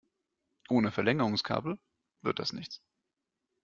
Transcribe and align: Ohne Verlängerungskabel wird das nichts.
Ohne 0.69 0.89
Verlängerungskabel 0.89 1.77
wird 2.23 2.39
das 2.39 2.53
nichts. 2.53 2.81